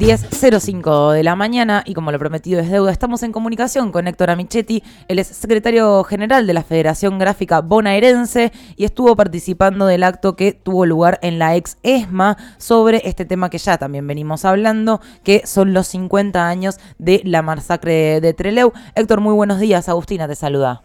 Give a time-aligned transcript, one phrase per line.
[0.00, 4.30] 10.05 de la mañana y como lo prometido es deuda, estamos en comunicación con Héctor
[4.30, 10.36] Amichetti, él es secretario general de la Federación Gráfica Bonaerense y estuvo participando del acto
[10.36, 15.02] que tuvo lugar en la ex ESMA sobre este tema que ya también venimos hablando,
[15.22, 18.72] que son los 50 años de la masacre de Treleu.
[18.94, 20.80] Héctor, muy buenos días, Agustina te saluda.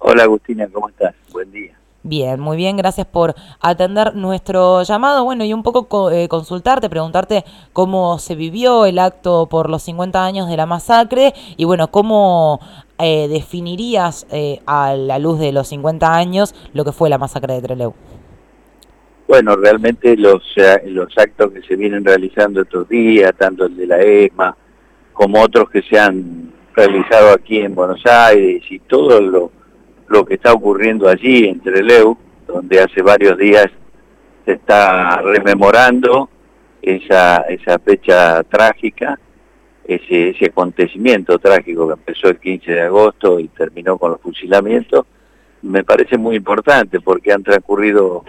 [0.00, 1.14] Hola Agustina, ¿cómo estás?
[1.32, 1.79] Buen día.
[2.02, 5.22] Bien, muy bien, gracias por atender nuestro llamado.
[5.24, 7.44] Bueno, y un poco eh, consultarte, preguntarte
[7.74, 12.58] cómo se vivió el acto por los 50 años de la masacre y bueno, cómo
[12.98, 17.54] eh, definirías eh, a la luz de los 50 años lo que fue la masacre
[17.54, 17.92] de Trelew.
[19.28, 20.42] Bueno, realmente los,
[20.86, 24.56] los actos que se vienen realizando estos días, tanto el de la ESMA
[25.12, 29.59] como otros que se han realizado aquí en Buenos Aires y todo lo
[30.10, 33.66] lo que está ocurriendo allí en Treleu, donde hace varios días
[34.44, 36.28] se está rememorando
[36.82, 39.18] esa, esa fecha trágica,
[39.84, 45.06] ese, ese acontecimiento trágico que empezó el 15 de agosto y terminó con los fusilamientos,
[45.62, 48.24] me parece muy importante porque han transcurrido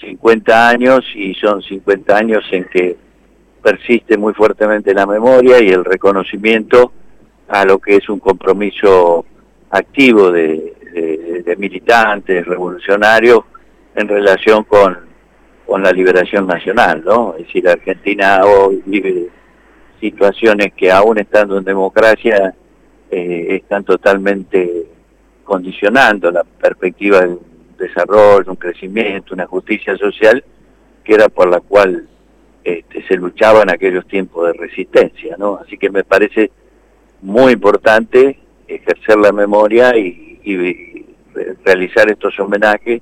[0.00, 2.96] 50 años y son 50 años en que
[3.62, 6.90] persiste muy fuertemente la memoria y el reconocimiento
[7.46, 9.24] a lo que es un compromiso
[9.70, 13.40] activo de, de, militantes revolucionarios
[13.94, 14.98] en relación con,
[15.66, 17.34] con la liberación nacional, ¿no?
[17.38, 19.28] Es decir, Argentina hoy vive
[20.00, 22.54] situaciones que aún estando en democracia
[23.10, 24.86] eh, están totalmente
[25.44, 27.38] condicionando la perspectiva del
[27.78, 30.42] desarrollo, un crecimiento, una justicia social
[31.04, 32.08] que era por la cual
[32.64, 35.56] este, se luchaba en aquellos tiempos de resistencia, ¿no?
[35.56, 36.50] Así que me parece
[37.20, 41.06] muy importante ejercer la memoria y, y,
[41.64, 43.00] realizar estos homenajes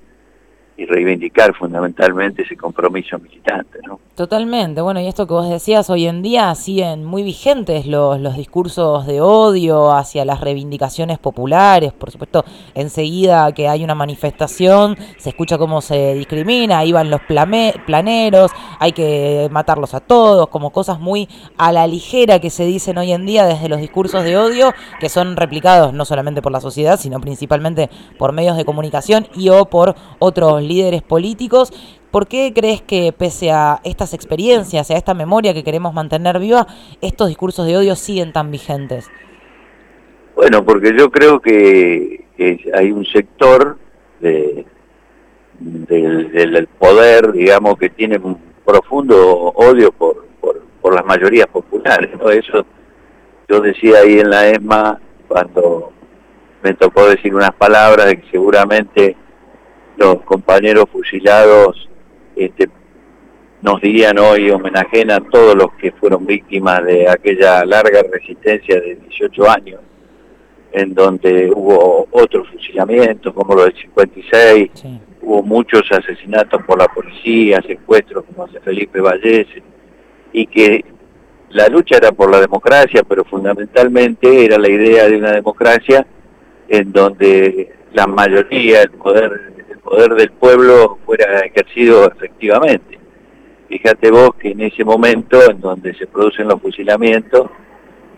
[0.81, 3.81] y reivindicar fundamentalmente ese compromiso militante.
[3.87, 4.01] ¿no?
[4.15, 8.35] Totalmente, bueno, y esto que vos decías, hoy en día siguen muy vigentes los, los
[8.35, 15.29] discursos de odio hacia las reivindicaciones populares, por supuesto, enseguida que hay una manifestación, se
[15.29, 20.99] escucha cómo se discrimina, ahí van los planeros, hay que matarlos a todos, como cosas
[20.99, 21.29] muy
[21.59, 25.11] a la ligera que se dicen hoy en día desde los discursos de odio, que
[25.11, 29.67] son replicados no solamente por la sociedad, sino principalmente por medios de comunicación y o
[29.67, 31.73] por otros líderes políticos.
[32.11, 36.67] ¿Por qué crees que pese a estas experiencias, a esta memoria que queremos mantener viva,
[37.01, 39.11] estos discursos de odio siguen tan vigentes?
[40.35, 42.25] Bueno, porque yo creo que,
[42.73, 43.77] hay un sector
[44.21, 44.67] del,
[46.79, 52.11] poder, digamos, que tiene un profundo odio por, por, las mayorías populares.
[52.19, 52.31] ¿no?
[52.31, 52.65] Eso
[53.49, 54.99] yo decía ahí en la ESMA
[55.29, 55.93] cuando
[56.63, 59.17] me tocó decir unas palabras de que seguramente
[60.01, 61.89] los compañeros fusilados
[62.35, 62.71] este,
[63.61, 68.97] nos dirían hoy homenajen a todos los que fueron víctimas de aquella larga resistencia de
[68.97, 69.81] 18 años,
[70.73, 74.71] en donde hubo otros fusilamientos como los del 56,
[75.21, 79.63] hubo muchos asesinatos por la policía, secuestros como hace Felipe Vallese,
[80.33, 80.83] y que
[81.51, 86.07] la lucha era por la democracia, pero fundamentalmente era la idea de una democracia
[86.71, 89.50] en donde la mayoría, el poder
[89.81, 92.99] poder del pueblo fuera ejercido efectivamente.
[93.69, 97.49] Fíjate vos que en ese momento en donde se producen los fusilamientos,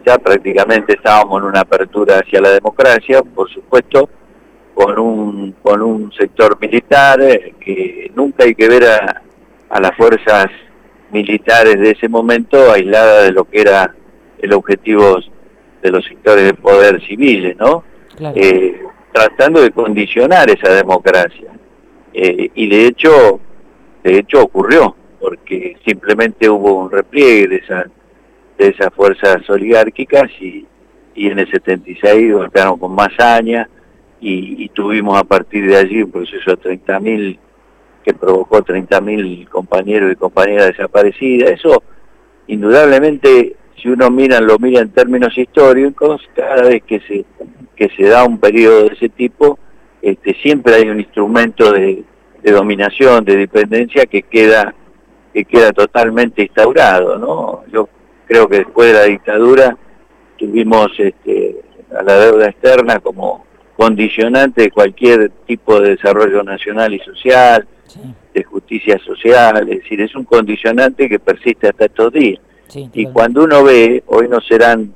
[0.05, 4.09] ya prácticamente estábamos en una apertura hacia la democracia, por supuesto,
[4.75, 9.23] con un, con un sector militar eh, que nunca hay que ver a,
[9.81, 10.47] las fuerzas
[11.11, 13.95] militares de ese momento aisladas de lo que era
[14.39, 15.19] el objetivo
[15.83, 17.85] de los sectores de poder civiles, ¿no?
[18.35, 21.52] Eh, tratando de condicionar esa democracia.
[22.15, 23.41] Eh, y de hecho,
[24.03, 27.87] de hecho ocurrió, porque simplemente hubo un repliegue de, esa,
[28.59, 30.67] de esas fuerzas oligárquicas y,
[31.15, 33.69] y en el 76 golpearon con más haña
[34.25, 37.39] y, tuvimos a partir de allí un proceso de 30.000
[38.05, 41.51] que provocó 30.000 compañeros y compañeras desaparecidas.
[41.51, 41.83] Eso,
[42.47, 47.25] indudablemente, si uno mira, lo mira en términos históricos, cada vez que se,
[47.75, 49.59] que se da un periodo de ese tipo,
[50.03, 52.05] este, siempre hay un instrumento de,
[52.43, 54.75] dominación, de dependencia que queda,
[55.33, 57.63] que queda totalmente instaurado, ¿no?
[57.73, 57.89] Yo
[58.27, 59.77] creo que después de la dictadura
[60.37, 61.63] tuvimos este,
[61.97, 63.47] a la deuda externa como
[63.77, 67.67] condicionante de cualquier tipo de desarrollo nacional y social,
[68.35, 72.41] de justicia social, es decir, es un condicionante que persiste hasta estos días.
[72.75, 74.95] y cuando uno ve, hoy no serán,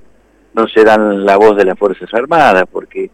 [0.55, 3.11] no serán la voz de las Fuerzas Armadas, porque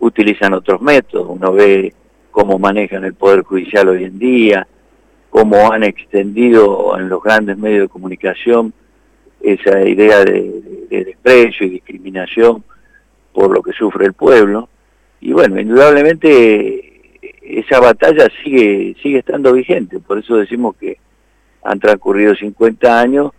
[0.00, 1.28] utilizan otros métodos.
[1.28, 1.94] Uno ve
[2.30, 4.66] cómo manejan el Poder Judicial hoy en día,
[5.30, 8.72] cómo han extendido en los grandes medios de comunicación
[9.40, 12.64] esa idea de, desprecio y discriminación
[13.32, 14.68] por lo que sufre el pueblo.
[15.20, 20.98] Y bueno, indudablemente esa batalla sigue, sigue estando vigente, por eso decimos que
[21.62, 23.32] han transcurrido 50 años,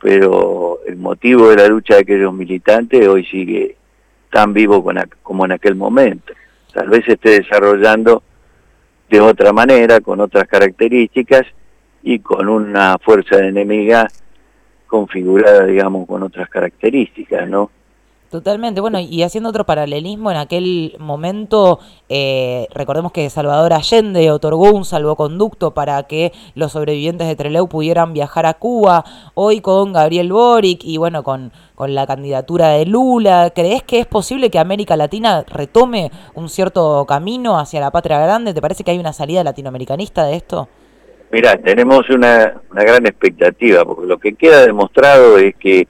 [0.00, 3.77] pero el motivo de la lucha de aquellos militantes hoy sigue
[4.30, 4.84] tan vivo
[5.22, 6.32] como en aquel momento.
[6.72, 8.22] Tal vez se esté desarrollando
[9.08, 11.46] de otra manera, con otras características
[12.02, 14.08] y con una fuerza enemiga
[14.86, 17.70] configurada, digamos, con otras características, ¿no?
[18.30, 21.80] Totalmente, bueno, y haciendo otro paralelismo, en aquel momento,
[22.10, 28.12] eh, recordemos que Salvador Allende otorgó un salvoconducto para que los sobrevivientes de Trelew pudieran
[28.12, 29.02] viajar a Cuba,
[29.32, 34.06] hoy con Gabriel Boric y bueno, con, con la candidatura de Lula, ¿crees que es
[34.06, 38.52] posible que América Latina retome un cierto camino hacia la patria grande?
[38.52, 40.68] ¿Te parece que hay una salida latinoamericanista de esto?
[41.30, 45.88] Mira, tenemos una, una gran expectativa, porque lo que queda demostrado es que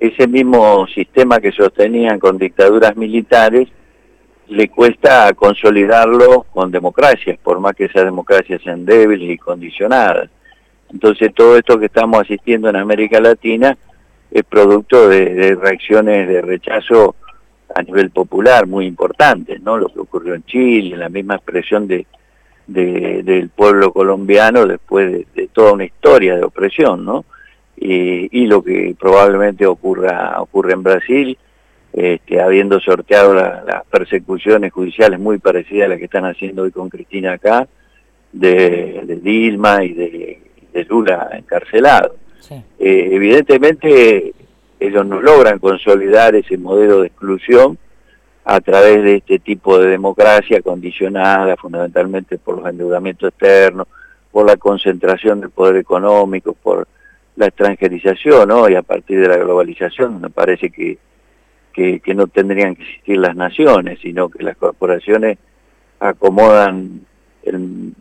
[0.00, 3.68] ese mismo sistema que sostenían con dictaduras militares,
[4.48, 10.30] le cuesta consolidarlo con democracias, por más que esas democracias sean débiles y condicionadas.
[10.90, 13.76] Entonces todo esto que estamos asistiendo en América Latina
[14.30, 17.16] es producto de, reacciones de rechazo
[17.74, 19.76] a nivel popular muy importantes, ¿no?
[19.76, 22.06] Lo que ocurrió en Chile, la misma expresión de,
[22.66, 27.24] del pueblo colombiano después de, de, toda una historia de opresión, ¿no?
[27.80, 31.38] Y, lo que probablemente ocurra, ocurre en Brasil,
[31.92, 36.88] este, habiendo sorteado las persecuciones judiciales muy parecidas a las que están haciendo hoy con
[36.88, 37.68] Cristina acá,
[38.32, 40.42] de, Dilma y de,
[40.88, 42.14] Lula encarcelado.
[42.78, 44.32] Eh, evidentemente
[44.78, 47.76] ellos no logran consolidar ese modelo de exclusión
[48.44, 53.88] a través de este tipo de democracia condicionada fundamentalmente por los endeudamientos externos,
[54.30, 56.86] por la concentración del poder económico, por
[57.38, 58.68] la extranjerización, ¿no?
[58.68, 60.98] Y a partir de la globalización me parece que,
[61.72, 65.38] que, no tendrían que existir las naciones, sino que las corporaciones
[66.00, 67.00] acomodan
[67.44, 67.94] el,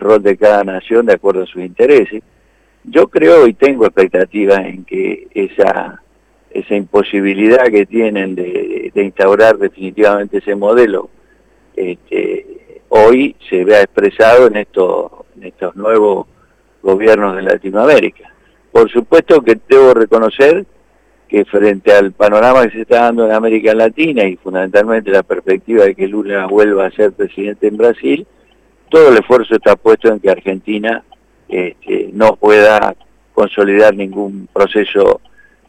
[0.00, 2.22] rol de cada nación de acuerdo a sus intereses.
[2.82, 6.02] Yo creo y tengo expectativas en que esa,
[6.50, 11.08] esa imposibilidad que tienen de, de instaurar definitivamente ese modelo
[11.76, 16.26] este, hoy se vea expresado en estos, en estos nuevos
[16.82, 18.33] gobiernos de Latinoamérica.
[18.74, 20.66] Por supuesto que debo reconocer
[21.28, 25.84] que frente al panorama que se está dando en América Latina y fundamentalmente la perspectiva
[25.84, 28.26] de que Lula vuelva a ser presidente en Brasil,
[28.88, 31.04] todo el esfuerzo está puesto en que Argentina
[31.48, 32.96] este, no pueda
[33.32, 35.20] consolidar ningún proceso,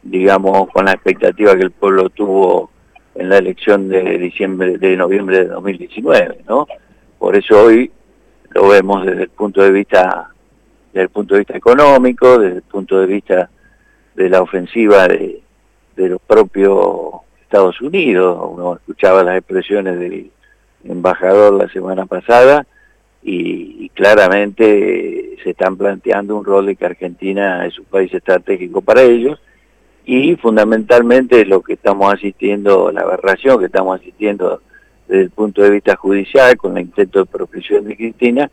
[0.02, 2.72] digamos, con la expectativa que el pueblo tuvo
[3.14, 6.66] en la elección de diciembre de noviembre de 2019, ¿no?
[7.20, 7.88] Por eso hoy
[8.50, 10.32] lo vemos desde el punto de vista
[10.96, 13.50] desde el punto de vista económico, desde el punto de vista
[14.14, 15.42] de la ofensiva de,
[15.94, 18.38] los propios Estados Unidos.
[18.50, 20.30] Uno escuchaba las expresiones del
[20.84, 22.66] embajador la semana pasada
[23.22, 29.02] y, claramente se están planteando un rol de que Argentina es un país estratégico para
[29.02, 29.40] ellos
[30.04, 34.60] y fundamentalmente lo que estamos asistiendo, la aberración que estamos asistiendo
[35.08, 38.50] desde el punto de vista judicial con el intento de propiciación de Cristina,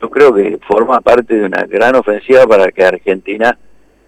[0.00, 3.56] yo creo que forma parte de una gran ofensiva para que Argentina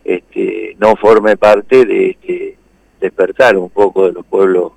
[0.04, 2.56] este, no forme parte de este,
[3.00, 4.72] despertar un poco de los pueblos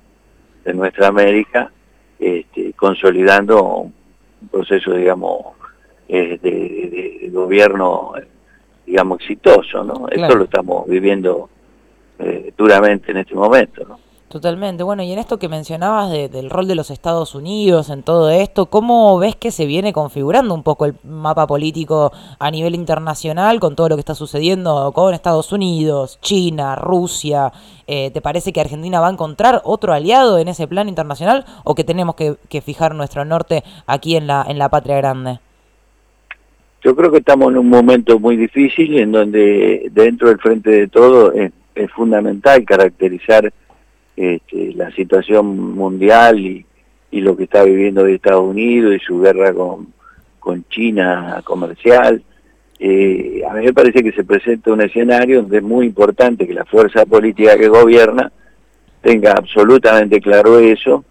[0.64, 1.70] de nuestra América,
[2.18, 5.54] este, consolidando un proceso, digamos,
[6.08, 8.12] eh, de, gobierno,
[8.86, 10.08] digamos, exitoso, ¿no?
[10.08, 11.50] Esto lo estamos viviendo
[12.18, 14.05] eh, duramente en este momento, ¿no?
[14.28, 14.82] Totalmente.
[14.82, 18.66] Bueno, y en esto que mencionabas del rol de los Estados Unidos en todo esto,
[18.66, 23.76] ¿cómo ves que se viene configurando un poco el mapa político a nivel internacional con
[23.76, 27.52] todo lo que está sucediendo con Estados Unidos, China, Rusia?
[27.86, 31.76] Eh, ¿Te parece que Argentina va a encontrar otro aliado en ese plano internacional o
[31.76, 35.38] que tenemos que, fijar nuestro norte aquí en la, en la patria grande?
[36.82, 40.88] Yo creo que estamos en un momento muy difícil en donde dentro del frente de
[40.88, 41.52] todo es
[41.92, 43.52] fundamental caracterizar
[44.16, 46.64] este, la situación mundial y,
[47.12, 49.86] lo que está viviendo de Estados Unidos y su guerra con,
[50.38, 52.22] con China comercial.
[52.78, 56.52] Eh, a mí me parece que se presenta un escenario donde es muy importante que
[56.52, 58.30] la fuerza política que gobierna
[59.00, 61.06] tenga absolutamente claro eso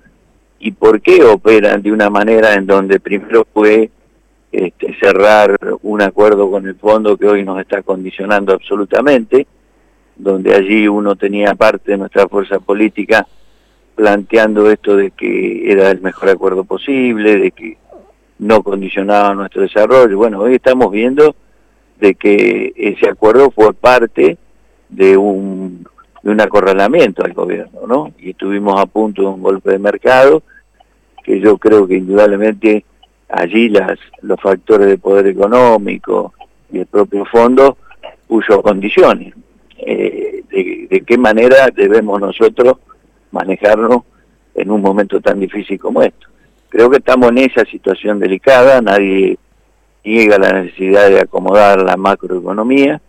[0.59, 3.89] y por qué operan de una manera en donde primero fue
[4.51, 9.47] este, cerrar un acuerdo con el fondo que hoy nos está condicionando absolutamente,
[10.15, 13.27] donde allí uno tenía parte de nuestra fuerza política
[13.95, 17.77] planteando esto de que era el mejor acuerdo posible, de que
[18.39, 20.17] no condicionaba nuestro desarrollo.
[20.17, 21.35] Bueno, hoy estamos viendo
[21.99, 24.37] de que ese acuerdo fue parte
[24.89, 25.87] de un,
[26.21, 28.11] de un acorralamiento al gobierno, ¿no?
[28.19, 30.43] Y estuvimos a punto de un golpe de mercado,
[31.23, 32.85] que yo creo que indudablemente
[33.29, 36.33] allí las, los factores de poder económico
[36.71, 37.77] y el propio fondo
[38.27, 39.33] puso condiciones.
[39.77, 42.77] Eh, de, qué manera debemos nosotros
[43.31, 44.03] manejarnos
[44.53, 46.27] en un momento tan difícil como esto.
[46.69, 49.37] Creo que estamos en esa situación delicada, nadie
[50.03, 53.01] niega la necesidad de acomodar la macroeconomía,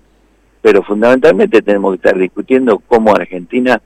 [0.61, 3.81] pero fundamentalmente tenemos que estar discutiendo cómo Argentina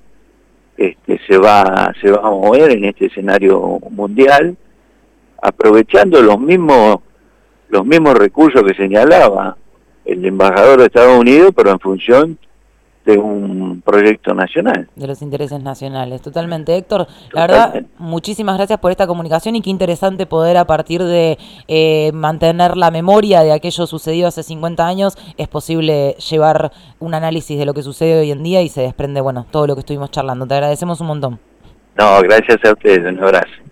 [0.77, 4.57] este, se va se va a mover en este escenario mundial,
[5.43, 7.01] aprovechando los mismos
[7.69, 9.57] los mismos recursos que señalaba
[10.05, 12.39] el embajador de Estados Unidos, pero en función
[13.11, 14.89] de un proyecto nacional.
[14.97, 16.77] De los intereses nacionales, totalmente.
[16.77, 21.39] Héctor, la verdad, muchísimas gracias por esta comunicación y qué interesante poder a partir de
[21.69, 27.59] eh, mantener la memoria de aquello sucedido hace 50 años, es posible llevar un análisis
[27.59, 30.11] de lo que sucede hoy en día y se desprende, bueno, todo lo que estuvimos
[30.11, 30.47] charlando.
[30.47, 31.39] Te agradecemos un montón.
[31.99, 33.70] No, gracias a ustedes, un abrazo.